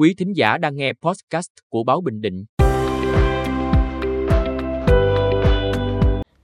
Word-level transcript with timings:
Quý 0.00 0.14
thính 0.14 0.32
giả 0.32 0.58
đang 0.58 0.76
nghe 0.76 0.92
podcast 1.02 1.48
của 1.68 1.84
Báo 1.84 2.00
Bình 2.00 2.20
Định. 2.20 2.44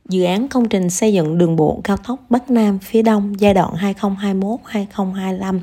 Dự 0.09 0.25
án 0.25 0.49
công 0.49 0.69
trình 0.69 0.91
xây 0.91 1.13
dựng 1.13 1.39
đường 1.39 1.57
bộ 1.57 1.81
cao 1.85 1.97
tốc 1.97 2.21
Bắc 2.31 2.51
Nam 2.51 2.79
phía 2.79 3.03
Đông 3.03 3.41
giai 3.41 3.55
đoạn 3.55 3.75
2021-2025 3.75 5.61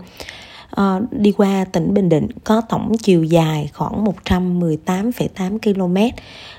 Ờ, 0.76 1.02
đi 1.12 1.32
qua 1.32 1.66
tỉnh 1.72 1.94
Bình 1.94 2.10
Định 2.10 2.28
có 2.44 2.62
tổng 2.70 2.98
chiều 2.98 3.24
dài 3.24 3.70
khoảng 3.74 4.06
118,8 4.06 5.60
km 5.60 5.98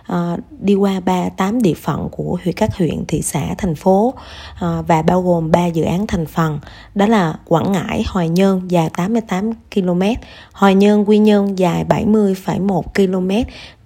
ờ, 0.07 0.37
đi 0.61 0.75
qua 0.75 1.01
38 1.01 1.63
địa 1.63 1.75
phận 1.75 2.09
của 2.11 2.39
huyện 2.43 2.55
các 2.55 2.77
huyện, 2.77 3.05
thị 3.09 3.23
xã, 3.23 3.55
thành 3.59 3.75
phố 3.75 4.15
ờ, 4.61 4.85
và 4.89 5.03
bao 5.03 5.23
gồm 5.23 5.51
3 5.51 5.67
dự 5.67 5.83
án 5.83 6.07
thành 6.07 6.27
phần 6.27 6.61
đó 6.95 7.07
là 7.07 7.35
Quảng 7.45 7.73
Ngãi, 7.73 8.05
Hoài 8.09 8.29
Nhơn 8.29 8.71
dài 8.71 8.91
88 8.97 9.53
km, 9.75 10.03
Hoài 10.53 10.75
Nhơn, 10.75 11.09
Quy 11.09 11.19
Nhơn 11.19 11.59
dài 11.59 11.85
70,1 11.89 12.83
km 12.83 13.31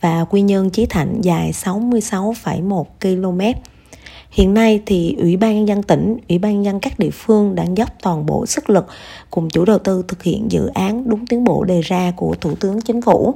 và 0.00 0.24
Quy 0.24 0.40
Nhơn 0.40 0.70
Chí 0.70 0.86
Thạnh 0.86 1.20
dài 1.20 1.52
66,1 1.52 2.84
km. 3.00 3.40
Hiện 4.30 4.54
nay 4.54 4.82
thì 4.86 5.16
Ủy 5.18 5.36
ban 5.36 5.54
nhân 5.54 5.68
dân 5.68 5.82
tỉnh, 5.82 6.16
Ủy 6.28 6.38
ban 6.38 6.54
nhân 6.54 6.64
dân 6.64 6.80
các 6.80 6.98
địa 6.98 7.10
phương 7.10 7.54
đang 7.54 7.76
dốc 7.76 7.88
toàn 8.02 8.26
bộ 8.26 8.46
sức 8.46 8.70
lực 8.70 8.86
cùng 9.30 9.50
chủ 9.50 9.64
đầu 9.64 9.78
tư 9.78 10.04
thực 10.08 10.22
hiện 10.22 10.52
dự 10.52 10.66
án 10.66 11.08
đúng 11.08 11.26
tiến 11.26 11.44
bộ 11.44 11.64
đề 11.64 11.80
ra 11.80 12.12
của 12.16 12.34
Thủ 12.40 12.54
tướng 12.54 12.80
Chính 12.80 13.02
phủ. 13.02 13.34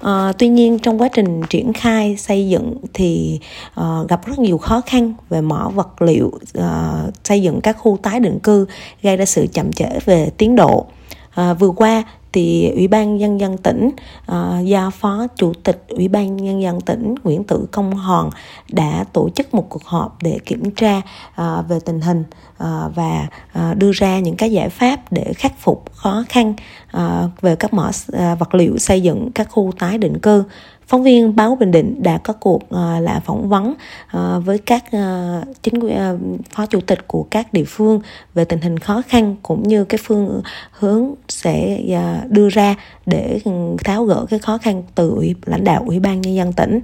À, 0.00 0.32
tuy 0.38 0.48
nhiên 0.48 0.78
trong 0.78 1.00
quá 1.00 1.08
trình 1.12 1.42
triển 1.50 1.72
khai 1.72 2.16
xây 2.16 2.48
dựng 2.48 2.74
thì 2.94 3.40
à, 3.74 3.98
gặp 4.08 4.26
rất 4.26 4.38
nhiều 4.38 4.58
khó 4.58 4.80
khăn 4.86 5.14
về 5.28 5.40
mỏ 5.40 5.70
vật 5.74 6.02
liệu 6.02 6.32
à, 6.54 7.02
xây 7.24 7.42
dựng 7.42 7.60
các 7.60 7.76
khu 7.78 7.98
tái 8.02 8.20
định 8.20 8.38
cư 8.38 8.66
gây 9.02 9.16
ra 9.16 9.24
sự 9.24 9.46
chậm 9.52 9.72
trễ 9.72 9.88
về 10.04 10.30
tiến 10.36 10.56
độ 10.56 10.86
à, 11.34 11.54
vừa 11.54 11.70
qua 11.70 12.04
thì 12.34 12.70
ủy 12.70 12.88
ban 12.88 13.16
nhân 13.16 13.40
dân 13.40 13.58
tỉnh 13.58 13.90
uh, 14.32 14.66
giao 14.66 14.90
phó 14.90 15.26
chủ 15.36 15.52
tịch 15.64 15.84
ủy 15.88 16.08
ban 16.08 16.36
nhân 16.36 16.62
dân 16.62 16.80
tỉnh 16.80 17.14
Nguyễn 17.24 17.44
Tử 17.44 17.66
Công 17.72 17.94
Hòn 17.94 18.30
đã 18.72 19.04
tổ 19.12 19.28
chức 19.28 19.54
một 19.54 19.66
cuộc 19.68 19.84
họp 19.84 20.22
để 20.22 20.38
kiểm 20.44 20.70
tra 20.70 20.96
uh, 20.96 21.68
về 21.68 21.78
tình 21.84 22.00
hình 22.00 22.20
uh, 22.20 22.94
và 22.94 23.26
uh, 23.58 23.76
đưa 23.76 23.90
ra 23.92 24.18
những 24.18 24.36
cái 24.36 24.52
giải 24.52 24.68
pháp 24.68 25.12
để 25.12 25.32
khắc 25.36 25.52
phục 25.58 25.92
khó 25.92 26.24
khăn 26.28 26.54
uh, 26.96 27.02
về 27.40 27.56
các 27.56 27.74
mỏ 27.74 27.88
uh, 27.88 28.38
vật 28.38 28.54
liệu 28.54 28.78
xây 28.78 29.00
dựng 29.00 29.30
các 29.34 29.48
khu 29.50 29.72
tái 29.78 29.98
định 29.98 30.18
cư. 30.18 30.44
Phóng 30.86 31.02
viên 31.02 31.36
báo 31.36 31.56
bình 31.56 31.70
định 31.70 32.02
đã 32.02 32.18
có 32.18 32.32
cuộc 32.32 32.62
uh, 32.64 33.02
là 33.02 33.20
phỏng 33.24 33.48
vấn 33.48 33.74
uh, 34.16 34.44
với 34.44 34.58
các 34.58 34.84
uh, 34.86 35.62
chính 35.62 35.80
quyền 35.80 36.14
uh, 36.14 36.20
phó 36.50 36.66
chủ 36.66 36.80
tịch 36.80 37.08
của 37.08 37.26
các 37.30 37.52
địa 37.52 37.64
phương 37.66 38.00
về 38.34 38.44
tình 38.44 38.60
hình 38.60 38.78
khó 38.78 39.02
khăn 39.08 39.36
cũng 39.42 39.62
như 39.68 39.84
cái 39.84 39.98
phương 40.04 40.42
hướng 40.70 41.14
sẽ 41.28 41.78
uh, 41.92 42.23
đưa 42.28 42.48
ra 42.48 42.74
để 43.06 43.40
ừ, 43.44 43.52
tháo 43.84 44.04
gỡ 44.04 44.26
cái 44.30 44.38
khó 44.38 44.58
khăn 44.58 44.82
từ 44.94 45.10
ủy, 45.10 45.34
lãnh 45.46 45.64
đạo 45.64 45.82
ủy 45.86 46.00
ban 46.00 46.20
nhân 46.20 46.34
dân 46.34 46.52
tỉnh. 46.52 46.80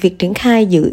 Việc 0.00 0.18
triển 0.18 0.34
khai 0.34 0.66
dự 0.66 0.90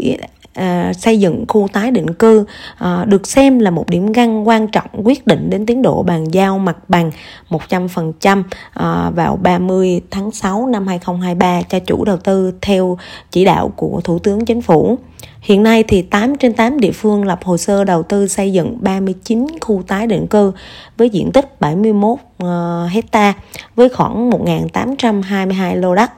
à, 0.60 0.94
xây 0.94 1.20
dựng 1.20 1.46
khu 1.48 1.68
tái 1.74 1.92
định 1.92 2.14
cư 2.14 2.46
à, 2.78 3.06
được 3.06 3.28
xem 3.28 3.60
là 3.60 3.72
một 3.72 3.90
điểm 3.90 4.12
găng 4.12 4.48
quan 4.48 4.68
trọng 4.68 4.88
quyết 5.04 5.28
định 5.28 5.50
đến 5.50 5.66
tiến 5.66 5.82
độ 5.82 6.04
bàn 6.04 6.26
giao 6.32 6.60
mặt 6.60 6.78
bằng 6.88 7.12
100% 7.50 8.44
à, 8.74 9.10
vào 9.10 9.40
30 9.44 10.02
tháng 10.12 10.32
6 10.32 10.68
năm 10.68 10.88
2023 10.88 11.62
cho 11.62 11.80
chủ 11.80 12.06
đầu 12.06 12.18
tư 12.18 12.54
theo 12.62 12.98
chỉ 13.32 13.46
đạo 13.46 13.74
của 13.76 14.02
Thủ 14.04 14.20
tướng 14.20 14.46
Chính 14.46 14.62
phủ. 14.62 14.98
Hiện 15.42 15.64
nay 15.64 15.84
thì 15.84 16.02
8 16.02 16.38
trên 16.38 16.54
8 16.54 16.80
địa 16.80 16.92
phương 16.92 17.26
lập 17.26 17.40
hồ 17.44 17.58
sơ 17.58 17.84
đầu 17.84 18.04
tư 18.04 18.28
xây 18.28 18.54
dựng 18.54 18.78
39 18.82 19.48
khu 19.62 19.82
tái 19.88 20.08
định 20.08 20.28
cư 20.28 20.52
với 20.98 21.10
diện 21.10 21.32
tích 21.32 21.60
71 21.60 22.12
uh, 22.14 22.20
à, 22.44 22.88
hecta 22.92 23.34
với 23.76 23.90
khoảng 23.90 24.30
1.822 24.30 25.76
lô 25.76 25.96
đất 25.96 26.12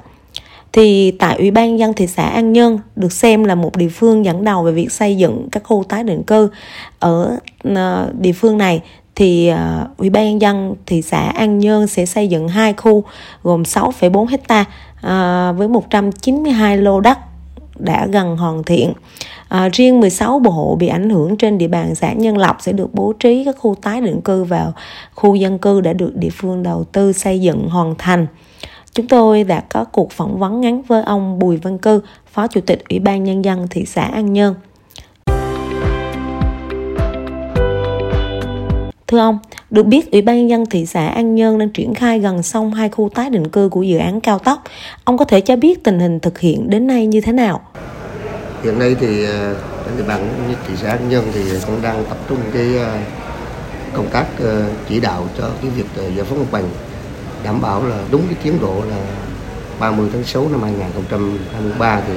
thì 0.73 1.11
tại 1.11 1.37
Ủy 1.37 1.51
ban 1.51 1.79
dân 1.79 1.93
thị 1.93 2.07
xã 2.07 2.23
An 2.23 2.53
Nhơn 2.53 2.79
được 2.95 3.11
xem 3.11 3.43
là 3.43 3.55
một 3.55 3.77
địa 3.77 3.89
phương 3.89 4.25
dẫn 4.25 4.43
đầu 4.43 4.63
về 4.63 4.71
việc 4.71 4.91
xây 4.91 5.17
dựng 5.17 5.47
các 5.51 5.63
khu 5.63 5.83
tái 5.89 6.03
định 6.03 6.23
cư 6.23 6.49
ở 6.99 7.37
ờ, 7.63 8.11
địa 8.19 8.31
phương 8.31 8.57
này 8.57 8.81
thì 9.15 9.51
uh, 9.51 9.97
Ủy 9.97 10.09
ban 10.09 10.25
nhân 10.25 10.41
dân 10.41 10.75
thị 10.85 11.01
xã 11.01 11.19
An 11.19 11.59
Nhơn 11.59 11.87
sẽ 11.87 12.05
xây 12.05 12.27
dựng 12.27 12.47
hai 12.47 12.73
khu 12.73 13.03
gồm 13.43 13.63
6,4 13.63 14.25
hecta 14.25 14.61
uh, 14.61 15.57
với 15.57 15.67
192 15.67 16.77
lô 16.77 16.99
đất 16.99 17.17
đã 17.79 18.07
gần 18.07 18.37
hoàn 18.37 18.63
thiện. 18.63 18.93
À, 19.47 19.69
riêng 19.73 19.99
16 19.99 20.39
bộ 20.39 20.51
hộ 20.51 20.75
bị 20.79 20.87
ảnh 20.87 21.09
hưởng 21.09 21.37
trên 21.37 21.57
địa 21.57 21.67
bàn 21.67 21.95
xã 21.95 22.13
Nhân 22.13 22.37
Lộc 22.37 22.57
sẽ 22.61 22.71
được 22.71 22.93
bố 22.93 23.13
trí 23.13 23.43
các 23.45 23.55
khu 23.59 23.75
tái 23.81 24.01
định 24.01 24.21
cư 24.21 24.43
vào 24.43 24.73
khu 25.15 25.35
dân 25.35 25.57
cư 25.57 25.81
đã 25.81 25.93
được 25.93 26.15
địa 26.15 26.29
phương 26.29 26.63
đầu 26.63 26.83
tư 26.83 27.13
xây 27.13 27.41
dựng 27.41 27.69
hoàn 27.69 27.95
thành. 27.97 28.27
Chúng 28.93 29.07
tôi 29.07 29.43
đã 29.43 29.63
có 29.69 29.83
cuộc 29.83 30.11
phỏng 30.11 30.39
vấn 30.39 30.61
ngắn 30.61 30.81
với 30.81 31.03
ông 31.03 31.39
Bùi 31.39 31.57
Văn 31.57 31.77
Cư, 31.77 32.01
Phó 32.33 32.47
Chủ 32.47 32.61
tịch 32.61 32.83
Ủy 32.89 32.99
ban 32.99 33.23
Nhân 33.23 33.45
dân 33.45 33.67
thị 33.69 33.85
xã 33.85 34.01
An 34.01 34.33
Nhơn. 34.33 34.53
Thưa 39.07 39.19
ông, 39.19 39.39
được 39.69 39.85
biết 39.85 40.11
Ủy 40.11 40.21
ban 40.21 40.37
Nhân 40.37 40.49
dân 40.49 40.65
thị 40.65 40.85
xã 40.85 41.07
An 41.07 41.35
Nhơn 41.35 41.59
đang 41.59 41.69
triển 41.69 41.93
khai 41.93 42.19
gần 42.19 42.43
xong 42.43 42.73
hai 42.73 42.89
khu 42.89 43.09
tái 43.09 43.29
định 43.29 43.47
cư 43.49 43.69
của 43.69 43.81
dự 43.81 43.97
án 43.97 44.21
cao 44.21 44.39
tốc. 44.39 44.63
Ông 45.03 45.17
có 45.17 45.25
thể 45.25 45.41
cho 45.41 45.55
biết 45.55 45.83
tình 45.83 45.99
hình 45.99 46.19
thực 46.19 46.39
hiện 46.39 46.69
đến 46.69 46.87
nay 46.87 47.05
như 47.05 47.21
thế 47.21 47.31
nào? 47.31 47.61
Hiện 48.63 48.79
nay 48.79 48.95
thì 48.99 49.25
ờ, 49.25 49.55
trên 49.85 49.97
địa 49.97 50.03
bàn 50.07 50.29
thị 50.67 50.73
xã 50.81 50.89
An 50.89 51.09
Nhơn 51.09 51.23
thì 51.33 51.41
cũng 51.65 51.81
đang 51.81 52.03
tập 52.09 52.17
trung 52.29 52.39
cái 52.53 52.77
ờ, 52.77 52.97
công 53.93 54.07
tác 54.09 54.25
ờ, 54.39 54.63
chỉ 54.89 54.99
đạo 54.99 55.27
cho 55.37 55.49
cái 55.61 55.71
việc 55.71 55.85
giải 56.15 56.25
phóng 56.25 56.39
mặt 56.39 56.45
bằng 56.51 56.69
đảm 57.43 57.61
bảo 57.61 57.85
là 57.87 57.95
đúng 58.11 58.21
cái 58.27 58.35
tiến 58.43 58.59
độ 58.61 58.83
là 58.89 58.97
30 59.79 60.09
tháng 60.13 60.23
6 60.23 60.47
năm 60.51 60.63
2023 60.63 62.01
thì 62.07 62.13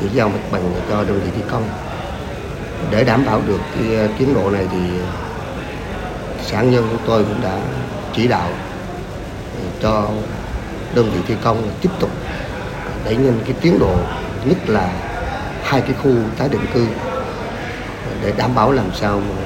chỉ 0.00 0.06
giao 0.14 0.28
mặt 0.28 0.40
bằng 0.52 0.72
cho 0.88 1.04
đơn 1.04 1.20
vị 1.24 1.30
thi 1.36 1.42
công. 1.50 1.68
Để 2.90 3.04
đảm 3.04 3.24
bảo 3.26 3.42
được 3.46 3.60
cái 3.74 3.96
ờ, 3.96 4.08
tiến 4.18 4.34
độ 4.34 4.50
này 4.50 4.66
thì 4.72 4.78
ờ, 5.00 5.06
sản 6.46 6.70
nhân 6.70 6.88
của 6.90 6.98
tôi 7.06 7.24
cũng 7.24 7.40
đã 7.42 7.58
chỉ 8.14 8.28
đạo 8.28 8.48
ờ, 9.56 9.68
cho 9.82 10.08
đơn 10.94 11.10
vị 11.14 11.20
thi 11.26 11.34
công 11.42 11.70
tiếp 11.80 11.90
tục 12.00 12.10
đẩy 13.04 13.16
nhanh 13.16 13.40
cái 13.44 13.54
tiến 13.60 13.78
độ, 13.78 13.94
nhất 14.44 14.58
là 14.66 14.92
hai 15.62 15.80
cái 15.80 15.92
khu 16.02 16.10
tái 16.38 16.48
định 16.48 16.66
cư 16.74 16.86
để 18.22 18.32
đảm 18.36 18.54
bảo 18.54 18.72
làm 18.72 18.86
sao 18.94 19.20
mà 19.20 19.36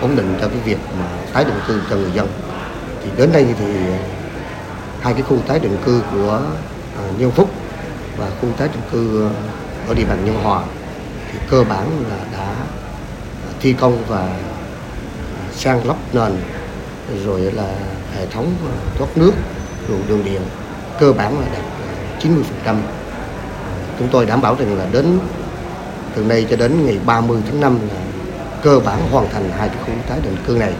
ổn 0.00 0.16
định 0.16 0.34
cho 0.40 0.48
cái 0.48 0.58
việc 0.64 0.78
mà 0.98 1.06
tái 1.32 1.44
định 1.44 1.60
cư 1.68 1.80
cho 1.90 1.96
người 1.96 2.12
dân. 2.14 2.28
Thì 3.02 3.10
đến 3.16 3.30
đây 3.32 3.46
thì 3.58 3.64
hai 5.00 5.14
cái 5.14 5.22
khu 5.22 5.38
tái 5.46 5.58
định 5.58 5.76
cư 5.84 6.02
của 6.12 6.40
uh, 7.08 7.20
Nhân 7.20 7.30
Phúc 7.30 7.50
và 8.18 8.30
khu 8.40 8.48
tái 8.56 8.68
định 8.68 8.82
cư 8.92 9.22
ờ, 9.22 9.30
ở 9.88 9.94
địa 9.94 10.04
bàn 10.04 10.24
Nhân 10.24 10.42
Hòa. 10.42 10.62
Thì 11.32 11.38
cơ 11.50 11.64
bản 11.64 12.04
là 12.10 12.16
đã 12.32 12.44
à, 12.44 13.50
thi 13.60 13.72
công 13.72 14.04
và 14.08 14.20
à, 14.20 14.38
sang 15.52 15.86
lắp 15.86 15.96
nền 16.12 16.32
rồi 17.24 17.40
là 17.40 17.74
hệ 18.16 18.26
thống 18.26 18.54
ờ, 18.64 18.72
thoát 18.98 19.16
nước 19.16 19.32
đường 19.88 20.02
đường 20.08 20.24
điện 20.24 20.42
cơ 21.00 21.12
bản 21.12 21.40
là 21.40 21.46
đạt 21.52 21.64
90% 22.66 22.76
chúng 23.98 24.08
tôi 24.08 24.26
đảm 24.26 24.40
bảo 24.40 24.56
rằng 24.58 24.78
là 24.78 24.86
đến 24.92 25.18
từ 26.14 26.24
nay 26.24 26.46
cho 26.50 26.56
đến 26.56 26.86
ngày 26.86 26.98
30 27.06 27.42
tháng 27.46 27.60
5 27.60 27.78
là 27.88 28.00
cơ 28.62 28.80
bản 28.80 28.98
hoàn 29.10 29.28
thành 29.28 29.50
hai 29.58 29.68
cái 29.68 29.78
khu 29.86 29.92
tái 30.08 30.20
định 30.22 30.36
cư 30.46 30.52
này 30.52 30.72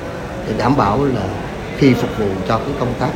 để 0.46 0.54
đảm 0.58 0.76
bảo 0.76 1.04
là 1.04 1.22
khi 1.76 1.94
phục 1.94 2.10
vụ 2.18 2.28
cho 2.48 2.58
cái 2.58 2.74
công 2.80 2.94
tác 3.00 3.10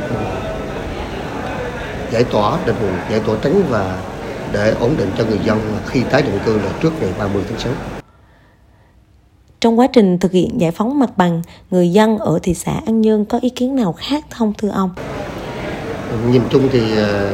giải 2.13 2.23
tỏa 2.23 2.57
đền 2.65 2.75
bù 2.81 2.87
giải 3.11 3.19
tỏa 3.25 3.35
tránh 3.41 3.63
và 3.69 3.97
để 4.51 4.73
ổn 4.79 4.95
định 4.97 5.11
cho 5.17 5.25
người 5.25 5.39
dân 5.45 5.59
khi 5.85 6.01
tái 6.11 6.21
định 6.21 6.39
cư 6.45 6.57
là 6.57 6.69
trước 6.81 6.91
ngày 7.01 7.09
30 7.19 7.43
tháng 7.49 7.59
6. 7.59 7.71
Trong 9.59 9.79
quá 9.79 9.87
trình 9.87 10.17
thực 10.17 10.31
hiện 10.31 10.61
giải 10.61 10.71
phóng 10.71 10.99
mặt 10.99 11.09
bằng, 11.17 11.41
người 11.71 11.91
dân 11.91 12.17
ở 12.17 12.39
thị 12.43 12.53
xã 12.53 12.71
An 12.85 13.01
Nhơn 13.01 13.25
có 13.25 13.39
ý 13.41 13.49
kiến 13.49 13.75
nào 13.75 13.93
khác 13.93 14.25
không 14.31 14.53
thưa 14.57 14.69
ông? 14.69 14.89
Nhìn 16.31 16.41
chung 16.49 16.69
thì 16.71 16.97
ờ, 16.97 17.33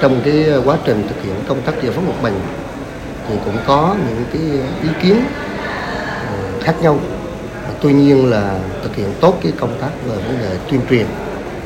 trong 0.00 0.20
cái 0.24 0.44
quá 0.64 0.78
trình 0.84 1.02
thực 1.08 1.22
hiện 1.22 1.34
công 1.48 1.62
tác 1.62 1.72
giải 1.82 1.92
phóng 1.92 2.06
mặt 2.06 2.22
bằng 2.22 2.40
thì 3.28 3.34
cũng 3.44 3.56
có 3.66 3.96
những 4.08 4.24
cái 4.32 4.42
ý 4.82 4.88
kiến 5.02 5.16
ờ, 6.26 6.60
khác 6.60 6.74
nhau. 6.82 6.98
Tuy 7.80 7.92
nhiên 7.92 8.30
là 8.30 8.58
thực 8.82 8.96
hiện 8.96 9.08
tốt 9.20 9.34
cái 9.42 9.52
công 9.52 9.78
tác 9.80 9.90
về 10.06 10.16
vấn 10.16 10.38
đề 10.38 10.58
tuyên 10.70 10.80
truyền 10.90 11.06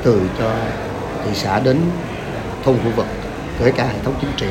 từ 0.03 0.21
cho 0.39 0.53
thị 1.25 1.31
xã 1.35 1.61
đến 1.61 1.77
thôn 2.65 2.77
khu 2.85 2.91
vực, 2.97 3.07
kể 3.59 3.71
cả 3.71 3.85
hệ 3.85 3.99
thống 4.05 4.15
chính 4.21 4.31
trị. 4.37 4.47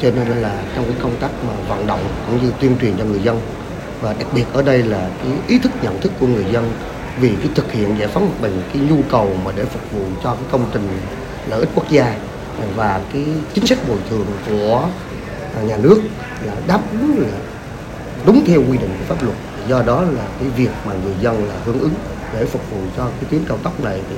Cho 0.00 0.10
nên 0.10 0.28
là 0.28 0.62
trong 0.76 0.84
cái 0.84 0.94
công 1.02 1.16
tác 1.20 1.28
mà 1.48 1.54
vận 1.68 1.86
động 1.86 2.00
cũng 2.26 2.42
như 2.42 2.52
tuyên 2.60 2.76
truyền 2.80 2.96
cho 2.98 3.04
người 3.04 3.20
dân, 3.20 3.40
và 4.00 4.12
đặc 4.12 4.26
biệt 4.34 4.44
ở 4.52 4.62
đây 4.62 4.82
là 4.82 5.10
cái 5.22 5.32
ý 5.48 5.58
thức 5.58 5.72
nhận 5.82 6.00
thức 6.00 6.12
của 6.20 6.26
người 6.26 6.44
dân 6.52 6.72
vì 7.20 7.28
cái 7.28 7.48
thực 7.54 7.72
hiện 7.72 7.98
giải 7.98 8.08
phóng 8.08 8.28
mặt 8.28 8.36
bằng, 8.42 8.62
cái 8.72 8.82
nhu 8.82 8.96
cầu 9.10 9.36
mà 9.44 9.52
để 9.56 9.64
phục 9.64 9.92
vụ 9.92 10.04
cho 10.24 10.34
cái 10.34 10.44
công 10.50 10.64
trình 10.72 10.88
lợi 11.48 11.60
ích 11.60 11.68
quốc 11.74 11.90
gia, 11.90 12.14
và 12.76 13.00
cái 13.12 13.24
chính 13.54 13.66
sách 13.66 13.78
bồi 13.88 13.98
thường 14.10 14.26
của 14.48 14.88
nhà 15.62 15.76
nước 15.76 16.00
là 16.44 16.52
đáp 16.66 16.80
ứng 16.92 17.18
là 17.18 17.38
đúng 18.26 18.44
theo 18.46 18.62
quy 18.70 18.78
định 18.78 18.90
của 18.98 19.14
pháp 19.14 19.22
luật. 19.22 19.36
Do 19.68 19.82
đó 19.82 20.00
là 20.00 20.24
cái 20.40 20.48
việc 20.48 20.70
mà 20.86 20.92
người 21.04 21.14
dân 21.20 21.48
là 21.48 21.54
hưởng 21.64 21.80
ứng 21.80 21.94
để 22.34 22.44
phục 22.44 22.70
vụ 22.70 22.78
cho 22.96 23.04
cái 23.04 23.30
tuyến 23.30 23.44
cao 23.48 23.58
tốc 23.62 23.84
này 23.84 24.00
thì 24.10 24.16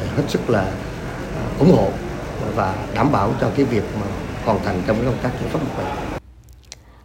à, 0.00 0.06
hết 0.16 0.22
sức 0.28 0.50
là 0.50 0.60
à, 0.60 1.42
ủng 1.58 1.72
hộ 1.72 1.88
và 2.54 2.74
đảm 2.94 3.12
bảo 3.12 3.32
cho 3.40 3.50
cái 3.56 3.64
việc 3.64 3.84
mà 4.00 4.06
hoàn 4.44 4.58
thành 4.64 4.82
trong 4.86 4.96
công 5.04 5.18
tác 5.22 5.30
giải 5.40 5.50
phóng 5.52 5.62
mặt 5.64 5.70
bằng. 5.78 6.18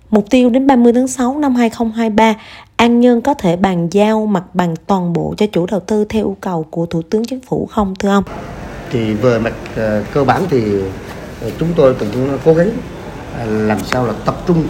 Mục 0.09 0.25
tiêu 0.29 0.49
đến 0.49 0.67
30 0.67 0.93
tháng 0.93 1.07
6 1.07 1.37
năm 1.39 1.55
2023, 1.55 2.35
An 2.75 2.99
Nhơn 2.99 3.21
có 3.21 3.33
thể 3.33 3.55
bàn 3.55 3.87
giao 3.91 4.25
mặt 4.25 4.43
bằng 4.53 4.75
toàn 4.87 5.13
bộ 5.13 5.33
cho 5.37 5.45
chủ 5.51 5.65
đầu 5.71 5.79
tư 5.79 6.05
theo 6.05 6.21
yêu 6.21 6.37
cầu 6.41 6.65
của 6.69 6.85
Thủ 6.85 7.01
tướng 7.09 7.25
Chính 7.25 7.39
phủ 7.41 7.65
không 7.71 7.95
thưa 7.95 8.09
ông? 8.09 8.23
Thì 8.91 9.13
về 9.13 9.39
mặt 9.39 9.53
uh, 9.73 10.05
cơ 10.13 10.23
bản 10.23 10.43
thì 10.49 10.75
uh, 10.77 11.53
chúng 11.59 11.69
tôi 11.75 11.95
cũng 11.99 12.37
cố 12.45 12.53
gắng 12.53 12.69
uh, 12.69 13.47
làm 13.47 13.79
sao 13.79 14.05
là 14.05 14.13
tập 14.25 14.35
trung 14.47 14.67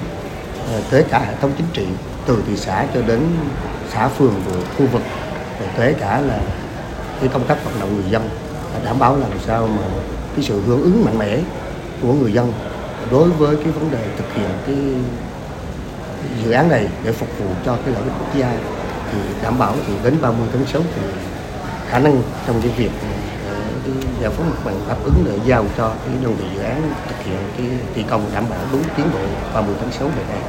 tới 0.92 1.04
cả 1.10 1.20
hệ 1.20 1.34
thống 1.42 1.52
chính 1.58 1.68
trị 1.74 1.86
từ 2.26 2.44
thị 2.48 2.58
xã 2.58 2.88
cho 2.94 3.02
đến 3.02 3.20
xã 3.94 4.08
phường 4.08 4.34
của 4.46 4.60
khu 4.78 4.86
vực 4.86 5.02
kể 5.78 5.94
cả 6.00 6.22
là 6.22 6.40
cái 7.20 7.30
công 7.34 7.48
tác 7.48 7.66
vận 7.66 7.74
động 7.80 7.96
người 7.96 8.12
dân 8.12 8.30
đảm 8.86 9.00
bảo 9.00 9.18
làm 9.18 9.30
sao 9.46 9.68
mà 9.68 9.84
cái 10.36 10.46
sự 10.46 10.62
hưởng 10.68 10.82
ứng 10.82 11.06
mạnh 11.06 11.18
mẽ 11.18 11.40
của 12.02 12.14
người 12.14 12.34
dân 12.34 12.54
đối 13.12 13.30
với 13.30 13.56
cái 13.56 13.72
vấn 13.72 13.92
đề 13.92 14.06
thực 14.18 14.34
hiện 14.34 14.50
cái 14.66 14.76
dự 16.46 16.52
án 16.52 16.70
này 16.70 16.88
để 17.04 17.12
phục 17.12 17.30
vụ 17.40 17.46
cho 17.66 17.78
cái 17.86 17.94
lợi 17.94 18.04
ích 18.04 18.14
quốc 18.20 18.36
gia, 18.40 18.58
thì 19.12 19.18
đảm 19.44 19.60
bảo 19.60 19.76
thì 19.88 19.94
đến 20.04 20.18
30 20.22 20.48
tháng 20.54 20.66
6 20.66 20.82
thì 20.96 21.02
khả 21.90 22.00
năng 22.00 22.22
trong 22.48 22.62
cái 22.62 22.72
việc 22.78 22.92
ờ, 23.50 23.56
giải 24.22 24.32
phóng 24.32 24.50
mặt 24.50 24.58
bằng 24.66 24.76
đáp 24.88 24.98
ứng 25.04 25.24
để 25.26 25.40
giao 25.46 25.66
cho 25.78 25.94
cái 26.06 26.16
đơn 26.24 26.36
vị 26.36 26.46
dự 26.56 26.62
án 26.62 26.82
thực 27.08 27.26
hiện 27.26 27.38
cái 27.58 27.68
thi 27.96 28.04
công 28.10 28.26
đảm 28.34 28.44
bảo 28.50 28.60
đúng 28.72 28.84
tiến 28.98 29.06
độ 29.14 29.20
30 29.54 29.76
tháng 29.80 29.92
6 29.92 30.08
về 30.08 30.24
đây. 30.30 30.40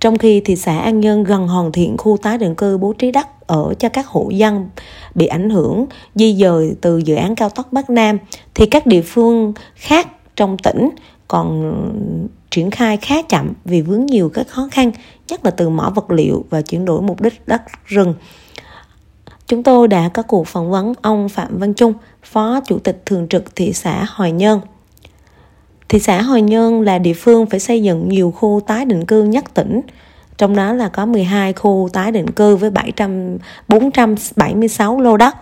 Trong 0.00 0.18
khi 0.18 0.40
thị 0.44 0.56
xã 0.56 0.78
An 0.78 1.00
Nhơn 1.00 1.24
gần 1.24 1.48
hoàn 1.48 1.72
thiện 1.72 1.96
khu 1.96 2.16
tái 2.22 2.38
định 2.38 2.54
cư 2.54 2.78
bố 2.78 2.92
trí 2.98 3.12
đất 3.12 3.26
ở 3.46 3.74
cho 3.78 3.88
các 3.88 4.06
hộ 4.06 4.30
dân 4.30 4.68
bị 5.14 5.26
ảnh 5.26 5.50
hưởng 5.50 5.86
di 6.14 6.34
dời 6.34 6.76
từ 6.80 6.98
dự 6.98 7.14
án 7.14 7.34
cao 7.34 7.50
tốc 7.50 7.72
Bắc 7.72 7.90
Nam 7.90 8.18
thì 8.54 8.66
các 8.66 8.86
địa 8.86 9.02
phương 9.02 9.52
khác 9.74 10.08
trong 10.36 10.56
tỉnh 10.58 10.90
còn 11.28 11.72
triển 12.50 12.70
khai 12.70 12.96
khá 12.96 13.22
chậm 13.22 13.52
vì 13.64 13.82
vướng 13.82 14.06
nhiều 14.06 14.30
các 14.34 14.48
khó 14.48 14.68
khăn, 14.70 14.90
nhất 15.28 15.44
là 15.44 15.50
từ 15.50 15.68
mỏ 15.68 15.92
vật 15.94 16.10
liệu 16.10 16.44
và 16.50 16.62
chuyển 16.62 16.84
đổi 16.84 17.02
mục 17.02 17.20
đích 17.20 17.48
đất 17.48 17.62
rừng. 17.86 18.14
Chúng 19.46 19.62
tôi 19.62 19.88
đã 19.88 20.08
có 20.08 20.22
cuộc 20.22 20.46
phỏng 20.46 20.70
vấn 20.70 20.92
ông 21.02 21.28
Phạm 21.28 21.58
Văn 21.58 21.74
Trung, 21.74 21.92
Phó 22.22 22.60
Chủ 22.66 22.78
tịch 22.78 23.02
Thường 23.06 23.28
trực 23.28 23.56
thị 23.56 23.72
xã 23.72 24.06
Hoài 24.08 24.32
Nhơn. 24.32 24.60
Thị 25.88 25.98
xã 25.98 26.22
Hoài 26.22 26.42
Nhơn 26.42 26.80
là 26.80 26.98
địa 26.98 27.12
phương 27.12 27.46
phải 27.46 27.60
xây 27.60 27.82
dựng 27.82 28.08
nhiều 28.08 28.30
khu 28.30 28.60
tái 28.66 28.84
định 28.84 29.06
cư 29.06 29.24
nhất 29.24 29.44
tỉnh, 29.54 29.80
trong 30.38 30.56
đó 30.56 30.72
là 30.72 30.88
có 30.88 31.06
12 31.06 31.52
khu 31.52 31.88
tái 31.92 32.12
định 32.12 32.30
cư 32.30 32.56
với 32.56 32.70
700 32.70 33.38
476 33.68 35.00
lô 35.00 35.16
đất. 35.16 35.36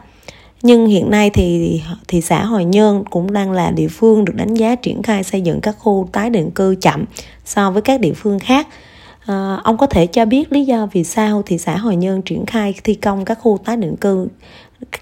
Nhưng 0.62 0.87
hiện 0.87 1.11
nay 1.11 1.31
thì 1.31 1.82
thị 2.08 2.20
xã 2.20 2.44
Hòa 2.44 2.62
Nhơn 2.62 3.05
cũng 3.11 3.32
đang 3.32 3.52
là 3.52 3.70
địa 3.70 3.88
phương 3.88 4.25
được 4.25 4.32
đánh 4.37 4.55
giá 4.55 4.75
triển 4.75 5.02
khai 5.02 5.25
xây 5.25 5.41
dựng 5.41 5.61
các 5.61 5.76
khu 5.79 6.08
tái 6.12 6.31
định 6.31 6.50
cư 6.50 6.75
chậm 6.81 7.05
so 7.44 7.70
với 7.70 7.82
các 7.82 8.00
địa 8.00 8.12
phương 8.12 8.38
khác. 8.38 8.69
À, 9.26 9.58
ông 9.64 9.76
có 9.76 9.87
thể 9.87 10.06
cho 10.06 10.25
biết 10.25 10.52
lý 10.52 10.64
do 10.64 10.87
vì 10.93 11.05
sao 11.05 11.43
thị 11.47 11.58
xã 11.58 11.76
Hòa 11.76 11.94
Nhơn 11.94 12.23
triển 12.23 12.47
khai 12.47 12.75
thi 12.85 12.94
công 12.94 13.25
các 13.25 13.38
khu 13.40 13.58
tái 13.64 13.76
định 13.76 13.97
cư 13.97 14.29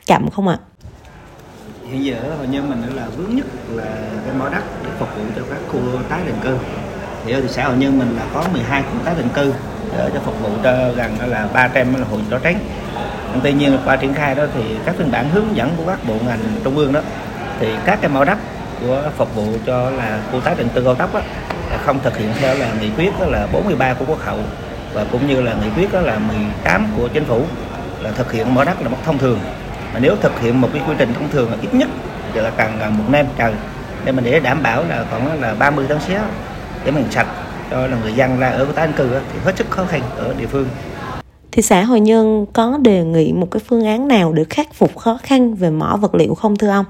chậm 0.06 0.30
không 0.30 0.48
ạ? 0.48 0.58
Hiện 1.90 2.04
giờ 2.04 2.16
Hòa 2.36 2.46
Nhơn 2.46 2.70
mình 2.70 2.96
là 2.96 3.08
vướng 3.16 3.36
nhất 3.36 3.46
là 3.70 3.96
cái 4.26 4.34
mỏ 4.38 4.48
đất 4.48 4.62
để 4.84 4.90
phục 4.98 5.08
vụ 5.16 5.22
cho 5.36 5.42
các 5.50 5.58
khu 5.68 5.78
tái 6.08 6.20
định 6.26 6.36
cư. 6.42 6.56
Thì 7.24 7.32
ở 7.32 7.40
thị 7.40 7.48
xã 7.48 7.64
hội 7.64 7.76
nhân 7.76 7.98
mình 7.98 8.16
là 8.16 8.22
có 8.34 8.44
12 8.52 8.82
khu 8.82 8.98
tái 9.04 9.14
định 9.19 9.28
cư 9.34 9.54
để 9.96 10.10
cho 10.14 10.20
phục 10.24 10.40
vụ 10.42 10.48
cho 10.62 10.72
gần 10.96 11.16
là 11.26 11.48
300 11.52 11.94
là 11.94 12.06
hộ 12.10 12.19
chó 12.30 12.38
tránh 12.38 12.58
tuy 13.42 13.52
nhiên 13.52 13.78
qua 13.84 13.96
triển 13.96 14.14
khai 14.14 14.34
đó 14.34 14.44
thì 14.54 14.60
các 14.86 14.94
phiên 14.98 15.10
bản 15.10 15.30
hướng 15.30 15.56
dẫn 15.56 15.70
của 15.76 15.84
các 15.86 15.98
bộ 16.08 16.14
ngành 16.26 16.38
trung 16.64 16.76
ương 16.76 16.92
đó 16.92 17.00
thì 17.60 17.69
các 17.84 17.98
cái 18.00 18.10
mẫu 18.10 18.24
đất 18.24 18.38
của 18.80 19.02
phục 19.16 19.34
vụ 19.34 19.46
cho 19.66 19.90
là 19.90 20.19
khu 20.32 20.40
tái 20.40 20.54
định 20.58 20.69
cư 20.74 20.80
cao 20.80 20.94
tốc 20.94 21.14
đó, 21.14 21.20
không 21.84 21.98
thực 22.02 22.16
hiện 22.16 22.28
theo 22.40 22.54
là 22.54 22.69
nghị 22.80 22.90
quyết 22.96 23.10
đó 23.20 23.26
là 23.26 23.46
43 23.52 23.94
của 23.94 24.04
quốc 24.08 24.24
hội 24.26 24.40
và 24.94 25.04
cũng 25.12 25.26
như 25.26 25.40
là 25.40 25.54
nghị 25.54 25.70
quyết 25.76 25.92
đó 25.92 26.00
là 26.00 26.19
18 26.19 26.86
của 26.96 27.08
chính 27.08 27.24
phủ 27.24 27.44
là 28.00 28.10
thực 28.10 28.32
hiện 28.32 28.54
mở 28.54 28.64
đất 28.64 28.82
là 28.82 28.88
một 28.88 28.98
thông 29.04 29.19
thường. 29.19 29.38
Mà 29.94 30.00
nếu 30.00 30.16
thực 30.16 30.40
hiện 30.40 30.60
một 30.60 30.69
cái 30.72 30.82
quy 30.88 30.94
trình 30.98 31.14
thông 31.14 31.28
thường 31.30 31.50
là 31.50 31.56
ít 31.62 31.74
nhất 31.74 31.88
thì 32.34 32.40
là 32.40 32.50
cần 32.50 32.78
gần 32.80 32.98
một 32.98 33.04
năm 33.08 33.26
trời 33.38 33.52
để 34.04 34.12
mình 34.12 34.24
để 34.24 34.40
đảm 34.40 34.62
bảo 34.62 34.84
là 34.88 35.04
còn 35.10 35.40
là 35.40 35.54
30 35.54 35.86
tháng 35.88 36.00
xé 36.00 36.20
để 36.84 36.90
mình 36.90 37.05
sạch 37.11 37.26
cho 37.70 37.87
là 37.87 37.96
người 38.02 38.12
dân 38.12 38.38
ra 38.38 38.50
ở 38.50 38.67
tái 38.75 38.87
định 38.87 38.96
cư 38.96 39.08
thì 39.32 39.38
hết 39.44 39.56
sức 39.56 39.70
khó 39.70 39.84
khăn 39.84 40.02
ở 40.17 40.34
địa 40.38 40.46
phương 40.46 40.67
thì 41.52 41.62
xã 41.62 41.82
Hồi 41.82 42.00
Nhân 42.00 42.46
có 42.52 42.79
đề 42.82 43.05
nghị 43.05 43.32
một 43.32 43.50
cái 43.50 43.61
phương 43.69 43.87
án 43.87 44.08
nào 44.08 44.32
để 44.32 44.44
khắc 44.50 44.75
phục 44.75 44.99
khó 44.99 45.19
khăn 45.23 45.55
về 45.55 45.70
mỏ 45.70 45.99
vật 46.00 46.14
liệu 46.14 46.34
không 46.34 46.56
thưa 46.56 46.70
ông? 46.70 46.84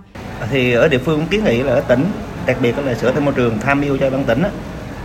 Thì 0.50 0.72
ở 0.72 0.88
địa 0.88 0.98
phương 0.98 1.26
kiến 1.30 1.44
nghị 1.44 1.62
là 1.62 1.72
ở 1.72 1.80
tỉnh, 1.80 2.04
đặc 2.46 2.56
biệt 2.60 2.74
là 2.84 2.94
sở 2.94 3.10
tài 3.10 3.20
môi 3.20 3.34
trường 3.34 3.58
tham 3.58 3.80
mưu 3.80 3.96
cho 3.96 4.10
ban 4.10 4.24
tỉnh 4.24 4.42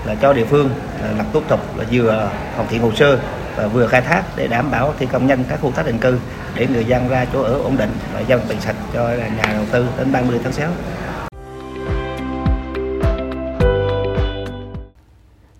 là 0.05 0.15
cho 0.15 0.33
địa 0.33 0.45
phương 0.45 0.69
là 1.03 1.11
lập 1.17 1.25
thủ 1.33 1.39
tục 1.49 1.59
là 1.77 1.85
vừa 1.91 2.29
hoàn 2.55 2.67
thiện 2.69 2.81
hồ 2.81 2.91
sơ 2.95 3.19
và 3.55 3.67
vừa 3.67 3.87
khai 3.87 4.01
thác 4.01 4.23
để 4.35 4.47
đảm 4.47 4.71
bảo 4.71 4.93
thi 4.99 5.07
công 5.11 5.27
nhanh 5.27 5.43
các 5.49 5.59
khu 5.61 5.71
tái 5.71 5.85
định 5.85 5.97
cư 5.97 6.19
để 6.55 6.67
người 6.67 6.85
dân 6.85 7.09
ra 7.09 7.25
chỗ 7.33 7.41
ở 7.41 7.53
ổn 7.53 7.77
định 7.77 7.91
và 8.13 8.19
dân 8.19 8.41
bệnh 8.49 8.61
sạch 8.61 8.75
cho 8.93 9.09
nhà 9.09 9.53
đầu 9.53 9.63
tư 9.71 9.85
đến 9.97 10.11
30 10.11 10.39
tháng 10.43 10.53
6. 10.53 10.69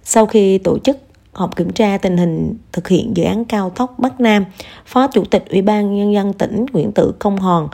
Sau 0.10 0.26
khi 0.26 0.58
tổ 0.58 0.78
chức 0.78 0.98
họp 1.34 1.56
kiểm 1.56 1.72
tra 1.72 1.98
tình 2.02 2.18
hình 2.18 2.58
thực 2.74 2.88
hiện 2.88 3.18
dự 3.18 3.24
án 3.24 3.46
cao 3.46 3.72
tốc 3.76 3.94
Bắc 3.98 4.20
Nam, 4.20 4.46
Phó 4.86 5.08
Chủ 5.08 5.24
tịch 5.32 5.46
Ủy 5.50 5.62
ban 5.62 5.96
Nhân 5.96 6.14
dân 6.14 6.34
tỉnh 6.34 6.66
Nguyễn 6.74 6.92
Tự 6.92 7.14
Công 7.20 7.38
Hòn 7.38 7.68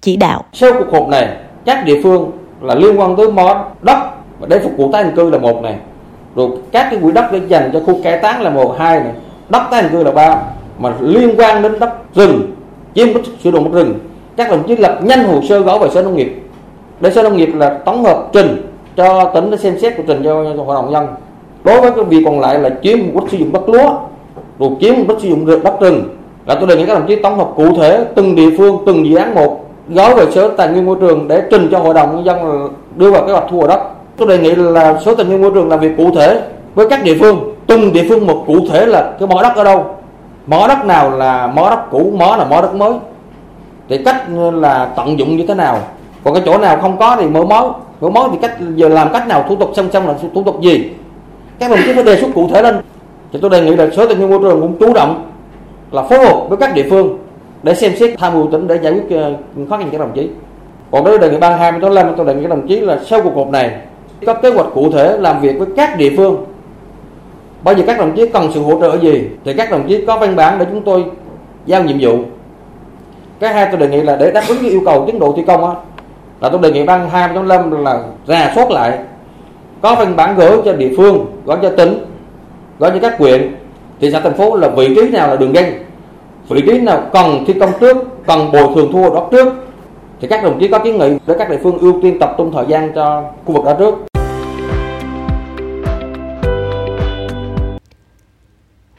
chỉ 0.00 0.16
đạo. 0.16 0.44
Sau 0.52 0.72
cuộc 0.78 0.92
họp 0.92 1.08
này, 1.08 1.36
các 1.64 1.84
địa 1.84 2.02
phương 2.02 2.30
là 2.60 2.74
liên 2.74 3.00
quan 3.00 3.16
tới 3.16 3.32
mỏ 3.32 3.70
đất 3.82 3.98
để 4.48 4.58
phục 4.58 4.72
vụ 4.76 4.92
tái 4.92 5.04
định 5.04 5.16
cư 5.16 5.30
là 5.30 5.38
một 5.38 5.62
này, 5.62 5.76
rồi 6.36 6.50
các 6.72 6.88
cái 6.90 7.00
quỹ 7.02 7.12
đất 7.12 7.32
để 7.32 7.40
dành 7.48 7.70
cho 7.72 7.80
khu 7.86 8.02
cải 8.02 8.18
táng 8.18 8.42
là 8.42 8.50
một 8.50 8.76
hai 8.78 9.00
này, 9.00 9.12
đất 9.48 9.62
tái 9.70 9.82
định 9.82 9.92
cư 9.92 10.04
là 10.04 10.10
ba, 10.10 10.42
mà 10.78 10.94
liên 11.00 11.34
quan 11.36 11.62
đến 11.62 11.78
đất 11.78 12.14
rừng, 12.14 12.54
chiếm 12.94 13.14
đất 13.14 13.20
sử 13.40 13.50
dụng 13.50 13.64
đất 13.64 13.70
rừng, 13.72 13.98
các 14.36 14.50
đồng 14.50 14.68
chí 14.68 14.76
lập 14.76 14.98
nhanh 15.02 15.24
hồ 15.24 15.40
sơ 15.48 15.60
gửi 15.60 15.78
về 15.78 15.88
sở 15.94 16.02
nông 16.02 16.16
nghiệp. 16.16 16.42
Để 17.00 17.10
sở 17.10 17.22
nông 17.22 17.36
nghiệp 17.36 17.50
là 17.54 17.78
tổng 17.84 18.04
hợp 18.04 18.30
trình 18.32 18.66
cho 18.96 19.30
tỉnh 19.34 19.50
để 19.50 19.56
xem 19.56 19.78
xét 19.78 19.96
của 19.96 20.02
trình 20.06 20.22
cho 20.24 20.34
hội 20.34 20.74
đồng 20.74 20.92
nhân 20.92 21.06
đối 21.64 21.80
với 21.80 21.90
cái 21.90 22.04
việc 22.04 22.22
còn 22.24 22.40
lại 22.40 22.58
là 22.58 22.70
chiếm 22.82 22.98
mục 23.12 23.22
đích 23.22 23.30
sử 23.30 23.36
dụng 23.36 23.52
đất 23.52 23.68
lúa, 23.68 23.90
rồi 24.58 24.70
chiếm 24.80 24.94
mục 24.98 25.08
đích 25.08 25.18
sử 25.20 25.28
dụng 25.28 25.46
đất 25.46 25.80
rừng. 25.80 26.16
Là 26.46 26.54
tôi 26.54 26.68
đề 26.68 26.76
nghị 26.76 26.86
các 26.86 26.94
đồng 26.94 27.06
chí 27.08 27.16
tổng 27.16 27.36
hợp 27.36 27.48
cụ 27.56 27.76
thể 27.76 28.04
từng 28.14 28.34
địa 28.34 28.50
phương, 28.58 28.82
từng 28.86 29.06
dự 29.06 29.16
án 29.16 29.34
một 29.34 29.60
gói 29.88 30.14
về 30.14 30.30
sở 30.30 30.48
tài 30.48 30.68
nguyên 30.68 30.86
môi 30.86 30.96
trường 31.00 31.28
để 31.28 31.42
trình 31.50 31.68
cho 31.70 31.78
hội 31.78 31.94
đồng 31.94 32.16
nhân 32.16 32.24
dân 32.24 32.68
đưa 32.96 33.10
vào 33.10 33.26
kế 33.26 33.32
hoạch 33.32 33.44
thu 33.50 33.58
hồi 33.58 33.68
đất. 33.68 33.80
Tôi 34.16 34.28
đề 34.28 34.38
nghị 34.38 34.54
là 34.54 35.00
sở 35.04 35.14
tài 35.14 35.26
nguyên 35.26 35.42
môi 35.42 35.50
trường 35.54 35.68
làm 35.68 35.80
việc 35.80 35.96
cụ 35.96 36.10
thể 36.14 36.42
với 36.74 36.88
các 36.90 37.04
địa 37.04 37.16
phương, 37.20 37.54
từng 37.66 37.92
địa 37.92 38.04
phương 38.08 38.26
một 38.26 38.44
cụ 38.46 38.56
thể 38.70 38.86
là 38.86 39.12
cái 39.20 39.28
mỏ 39.28 39.42
đất 39.42 39.56
ở 39.56 39.64
đâu. 39.64 39.84
Mỏ 40.46 40.68
đất 40.68 40.84
nào 40.84 41.10
là 41.10 41.46
mỏ 41.46 41.70
đất 41.70 41.90
cũ, 41.90 42.12
mỏ 42.18 42.36
là 42.36 42.44
mỏ 42.44 42.60
đất 42.60 42.74
mới. 42.74 42.92
Thì 43.88 43.98
cách 44.04 44.22
là 44.52 44.92
tận 44.96 45.18
dụng 45.18 45.36
như 45.36 45.46
thế 45.46 45.54
nào. 45.54 45.78
Còn 46.24 46.34
cái 46.34 46.42
chỗ 46.46 46.58
nào 46.58 46.78
không 46.80 46.96
có 46.98 47.16
thì 47.20 47.26
mở 47.26 47.44
mối 47.44 47.70
mở 48.00 48.08
mối 48.10 48.28
thì 48.32 48.38
cách, 48.42 48.56
giờ 48.74 48.88
làm 48.88 49.12
cách 49.12 49.28
nào, 49.28 49.44
thủ 49.48 49.56
tục 49.56 49.70
song 49.74 49.88
song 49.92 50.06
là 50.06 50.14
thủ 50.34 50.42
tục 50.42 50.60
gì 50.62 50.90
các 51.68 51.76
đồng 51.76 51.86
chí 51.86 51.92
phải 51.92 52.04
đề 52.04 52.16
xuất 52.16 52.28
cụ 52.34 52.48
thể 52.48 52.62
lên. 52.62 52.76
Thì 53.32 53.38
tôi 53.42 53.50
đề 53.50 53.60
nghị 53.60 53.76
là 53.76 53.88
sở 53.96 54.06
tài 54.06 54.16
nguyên 54.16 54.30
môi 54.30 54.38
trường 54.42 54.60
cũng 54.60 54.78
chủ 54.80 54.92
động 54.94 55.30
là 55.90 56.02
phối 56.02 56.18
hợp 56.18 56.46
với 56.48 56.58
các 56.58 56.74
địa 56.74 56.86
phương 56.90 57.18
để 57.62 57.74
xem 57.74 57.96
xét 57.96 58.18
tham 58.18 58.34
mưu 58.34 58.48
tỉnh 58.52 58.66
để 58.66 58.78
giải 58.82 58.92
quyết 58.92 59.16
ờ, 59.18 59.32
khó 59.70 59.76
khăn 59.76 59.88
cho 59.92 59.98
đồng 59.98 60.12
chí. 60.14 60.28
Còn 60.90 61.04
đối 61.04 61.18
với 61.18 61.28
đề 61.28 61.34
nghị 61.34 61.40
ban 61.40 61.58
hai 61.58 61.72
mươi 61.72 61.80
tháng 61.82 62.14
tôi 62.16 62.26
đề 62.26 62.34
nghị 62.34 62.42
các 62.42 62.50
đồng 62.50 62.68
chí 62.68 62.80
là 62.80 62.98
sau 63.06 63.22
cuộc 63.22 63.36
họp 63.36 63.50
này, 63.50 63.70
có 64.26 64.34
kế 64.34 64.50
hoạch 64.50 64.66
cụ 64.74 64.90
thể 64.92 65.16
làm 65.18 65.40
việc 65.40 65.58
với 65.58 65.68
các 65.76 65.98
địa 65.98 66.12
phương. 66.16 66.44
Bởi 67.62 67.74
giờ 67.74 67.82
các 67.86 67.98
đồng 67.98 68.16
chí 68.16 68.28
cần 68.28 68.50
sự 68.54 68.60
hỗ 68.60 68.80
trợ 68.80 68.98
gì, 68.98 69.28
thì 69.44 69.52
các 69.52 69.70
đồng 69.70 69.88
chí 69.88 70.04
có 70.06 70.16
văn 70.18 70.36
bản 70.36 70.58
để 70.58 70.66
chúng 70.70 70.82
tôi 70.82 71.04
giao 71.66 71.84
nhiệm 71.84 71.96
vụ. 72.00 72.18
Cái 73.40 73.54
hai 73.54 73.66
tôi 73.66 73.80
đề 73.80 73.88
nghị 73.88 74.00
là 74.00 74.16
để 74.16 74.30
đáp 74.30 74.42
ứng 74.48 74.58
với 74.58 74.70
yêu 74.70 74.82
cầu 74.84 75.04
tiến 75.06 75.18
độ 75.18 75.34
thi 75.36 75.42
công 75.46 75.64
á. 75.64 75.74
Là 76.40 76.48
tôi 76.48 76.60
đề 76.60 76.72
nghị 76.72 76.82
ban 76.82 77.10
hai 77.10 77.28
mươi 77.28 77.36
tháng 77.36 77.48
năm 77.48 77.84
là 77.84 78.02
rà 78.26 78.52
soát 78.54 78.70
lại 78.70 78.98
có 79.84 79.94
văn 79.94 80.16
bản 80.16 80.36
gửi 80.36 80.58
cho 80.64 80.72
địa 80.72 80.90
phương, 80.96 81.26
gửi 81.46 81.56
cho 81.62 81.70
tỉnh, 81.70 81.98
gửi 82.78 82.90
cho 82.90 82.98
các 83.02 83.18
quyện 83.18 83.54
thị 84.00 84.10
xã 84.10 84.20
thành 84.20 84.34
phố 84.34 84.56
là 84.56 84.68
vị 84.68 84.94
trí 84.94 85.08
nào 85.08 85.28
là 85.28 85.36
đường 85.36 85.52
ganh. 85.52 85.72
Vị 86.48 86.62
trí 86.66 86.80
nào 86.80 87.02
cần 87.12 87.44
thi 87.46 87.54
công 87.60 87.70
trước, 87.80 87.96
cần 88.26 88.52
bồi 88.52 88.66
thường 88.74 88.92
thua 88.92 88.98
hồi 88.98 89.10
đất 89.14 89.24
trước, 89.30 89.48
thì 90.20 90.28
các 90.28 90.44
đồng 90.44 90.60
chí 90.60 90.68
có 90.68 90.78
kiến 90.78 90.98
nghị 90.98 91.18
để 91.26 91.34
các 91.38 91.50
địa 91.50 91.58
phương 91.62 91.78
ưu 91.78 92.00
tiên 92.02 92.18
tập 92.18 92.34
trung 92.38 92.52
thời 92.54 92.64
gian 92.68 92.92
cho 92.94 93.22
khu 93.44 93.54
vực 93.54 93.64
đó 93.64 93.74
trước. 93.78 94.13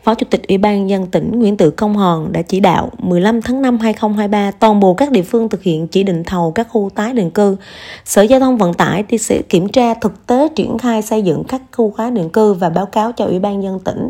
Phó 0.05 0.15
Chủ 0.15 0.25
tịch 0.29 0.47
Ủy 0.47 0.57
ban 0.57 0.89
dân 0.89 1.05
tỉnh 1.07 1.39
Nguyễn 1.39 1.57
Tự 1.57 1.71
Công 1.71 1.95
Hòn 1.95 2.31
đã 2.31 2.41
chỉ 2.41 2.59
đạo 2.59 2.91
15 2.97 3.41
tháng 3.41 3.61
5 3.61 3.79
2023 3.79 4.51
toàn 4.51 4.79
bộ 4.79 4.93
các 4.93 5.11
địa 5.11 5.21
phương 5.21 5.49
thực 5.49 5.63
hiện 5.63 5.87
chỉ 5.87 6.03
định 6.03 6.23
thầu 6.23 6.51
các 6.51 6.67
khu 6.69 6.89
tái 6.95 7.13
định 7.13 7.31
cư. 7.31 7.55
Sở 8.05 8.21
Giao 8.21 8.39
thông 8.39 8.57
Vận 8.57 8.73
tải 8.73 9.03
thì 9.09 9.17
sẽ 9.17 9.41
kiểm 9.49 9.69
tra 9.69 9.93
thực 9.93 10.27
tế 10.27 10.47
triển 10.55 10.77
khai 10.77 11.01
xây 11.01 11.21
dựng 11.21 11.43
các 11.43 11.61
khu 11.71 11.93
tái 11.97 12.11
định 12.11 12.29
cư 12.29 12.53
và 12.53 12.69
báo 12.69 12.85
cáo 12.85 13.11
cho 13.11 13.25
Ủy 13.25 13.39
ban 13.39 13.63
dân 13.63 13.79
tỉnh. 13.79 14.09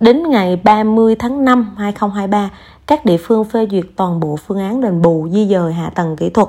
Đến 0.00 0.22
ngày 0.30 0.56
30 0.56 1.16
tháng 1.18 1.44
5 1.44 1.74
2023, 1.78 2.50
các 2.86 3.04
địa 3.04 3.16
phương 3.16 3.44
phê 3.44 3.66
duyệt 3.70 3.84
toàn 3.96 4.20
bộ 4.20 4.36
phương 4.46 4.58
án 4.58 4.80
đền 4.80 5.02
bù 5.02 5.28
di 5.32 5.46
dời 5.46 5.72
hạ 5.72 5.90
tầng 5.94 6.16
kỹ 6.16 6.30
thuật. 6.30 6.48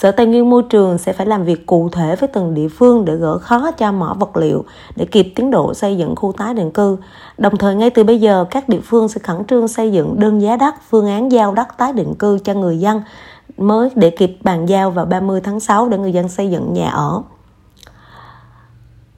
Sở 0.00 0.12
Tài 0.12 0.26
nguyên 0.26 0.50
Môi 0.50 0.62
trường 0.62 0.98
sẽ 0.98 1.12
phải 1.12 1.26
làm 1.26 1.44
việc 1.44 1.66
cụ 1.66 1.88
thể 1.88 2.16
với 2.16 2.28
từng 2.28 2.54
địa 2.54 2.68
phương 2.68 3.04
để 3.04 3.16
gỡ 3.16 3.38
khó 3.38 3.70
cho 3.70 3.92
mỏ 3.92 4.16
vật 4.18 4.36
liệu 4.36 4.64
để 4.96 5.04
kịp 5.04 5.32
tiến 5.34 5.50
độ 5.50 5.74
xây 5.74 5.96
dựng 5.96 6.16
khu 6.16 6.32
tái 6.32 6.54
định 6.54 6.70
cư. 6.70 6.96
Đồng 7.38 7.56
thời 7.56 7.74
ngay 7.74 7.90
từ 7.90 8.04
bây 8.04 8.20
giờ 8.20 8.44
các 8.50 8.68
địa 8.68 8.80
phương 8.80 9.08
sẽ 9.08 9.20
khẩn 9.24 9.44
trương 9.44 9.68
xây 9.68 9.92
dựng 9.92 10.20
đơn 10.20 10.42
giá 10.42 10.56
đất, 10.56 10.74
phương 10.90 11.06
án 11.06 11.32
giao 11.32 11.54
đất 11.54 11.68
tái 11.76 11.92
định 11.92 12.14
cư 12.14 12.38
cho 12.44 12.54
người 12.54 12.78
dân 12.78 13.02
mới 13.56 13.90
để 13.94 14.10
kịp 14.10 14.38
bàn 14.42 14.66
giao 14.66 14.90
vào 14.90 15.04
30 15.04 15.40
tháng 15.40 15.60
6 15.60 15.88
để 15.88 15.98
người 15.98 16.12
dân 16.12 16.28
xây 16.28 16.50
dựng 16.50 16.72
nhà 16.72 16.90
ở. 16.90 17.22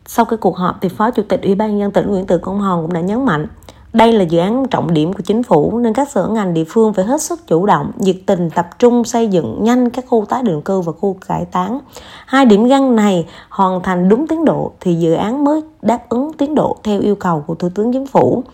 Sau 0.06 0.24
cái 0.24 0.36
cuộc 0.36 0.56
họp 0.56 0.78
thì 0.80 0.88
Phó 0.88 1.10
Chủ 1.10 1.22
tịch 1.28 1.42
Ủy 1.42 1.54
ban 1.54 1.70
nhân 1.70 1.80
dân 1.80 1.90
tỉnh 1.90 2.10
Nguyễn 2.10 2.26
Từ 2.26 2.38
Công 2.38 2.60
Hòn 2.60 2.82
cũng 2.82 2.92
đã 2.92 3.00
nhấn 3.00 3.24
mạnh 3.24 3.46
đây 3.92 4.12
là 4.12 4.25
dự 4.25 4.38
án 4.38 4.68
trọng 4.68 4.94
điểm 4.94 5.12
của 5.12 5.22
chính 5.25 5.42
phủ 5.42 5.78
nên 5.78 5.92
các 5.92 6.11
sở 6.11 6.26
ngành 6.26 6.54
địa 6.54 6.64
phương 6.68 6.92
phải 6.92 7.04
hết 7.04 7.22
sức 7.22 7.46
chủ 7.46 7.66
động, 7.66 7.90
nhiệt 7.99 8.16
tình 8.26 8.50
tập 8.50 8.68
trung 8.78 9.04
xây 9.04 9.28
dựng 9.28 9.64
nhanh 9.64 9.90
các 9.90 10.04
khu 10.08 10.25
tái 10.28 10.42
định 10.42 10.62
cư 10.62 10.80
và 10.80 10.92
khu 10.92 11.16
cải 11.28 11.44
táng. 11.44 11.80
Hai 12.26 12.44
điểm 12.44 12.64
găng 12.64 12.96
này 12.96 13.26
hoàn 13.49 13.82
thành 13.82 14.08
đúng 14.08 14.26
tiến 14.26 14.44
độ 14.44 14.72
thì 14.80 14.94
dự 14.94 15.14
án 15.14 15.44
mới 15.44 15.62
đáp 15.82 16.08
ứng 16.08 16.32
tiến 16.32 16.54
độ 16.54 16.76
theo 16.82 17.00
yêu 17.00 17.14
cầu 17.14 17.44
của 17.46 17.54
Thủ 17.54 17.68
tướng 17.75 17.92
Chính 17.92 18.06
phủ. 18.06 18.44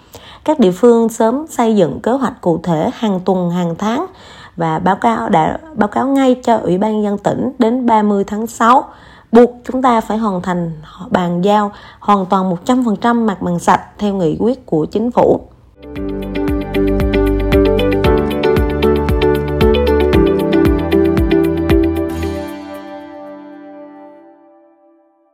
Các 0.44 0.58
địa 0.58 0.70
phương 0.70 1.08
sớm 1.08 1.46
xây 1.46 1.76
dựng 1.76 2.00
kế 2.00 2.12
hoạch 2.12 2.40
cụ 2.40 2.60
thể 2.62 2.90
hàng 2.94 3.20
tuần 3.24 3.50
hàng 3.50 3.74
tháng 3.78 4.06
và 4.56 4.78
báo 4.78 4.96
cáo 4.96 5.28
đã 5.28 5.58
báo 5.74 5.88
cáo 5.88 6.06
ngay 6.06 6.34
cho 6.34 6.56
Ủy 6.56 6.78
ban 6.78 6.92
nhân 6.92 7.02
dân 7.02 7.18
tỉnh 7.18 7.52
đến 7.58 7.86
30 7.86 8.24
tháng 8.24 8.46
6 8.46 8.84
buộc 9.32 9.50
chúng 9.64 9.82
ta 9.82 10.00
phải 10.00 10.18
hoàn 10.18 10.42
thành 10.42 10.72
bàn 11.10 11.44
giao 11.44 11.72
hoàn 12.00 12.26
toàn 12.26 12.56
100% 12.64 13.24
mặt 13.26 13.42
bằng 13.42 13.58
sạch 13.58 13.80
theo 13.98 14.14
nghị 14.14 14.36
quyết 14.40 14.66
của 14.66 14.84
chính 14.84 15.10
phủ. 15.10 15.40
Thank 15.84 16.36
you 16.36 16.37